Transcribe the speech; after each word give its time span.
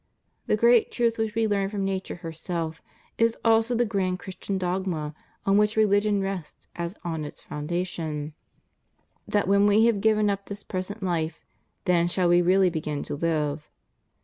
The 0.47 0.57
great 0.57 0.91
truth 0.91 1.19
which 1.19 1.35
we 1.35 1.47
learn 1.47 1.69
from 1.69 1.85
Nature 1.85 2.15
herself 2.25 2.81
is 3.19 3.37
also 3.45 3.75
the 3.75 3.85
grand 3.85 4.17
Christian 4.17 4.57
dogma 4.57 5.13
on 5.45 5.59
which 5.59 5.77
Religion 5.77 6.21
rests 6.21 6.67
as 6.75 6.95
on 7.03 7.23
its 7.23 7.39
foundation— 7.39 8.33
that 9.33 9.47
when 9.47 9.67
we 9.67 9.85
have 9.85 10.01
given 10.01 10.27
up 10.27 10.47
this 10.47 10.63
present 10.63 11.03
life, 11.03 11.45
then 11.85 12.07
shall 12.07 12.29
we 12.29 12.41
really 12.41 12.71
begin 12.71 13.03
to 13.03 13.15
live. 13.15 13.69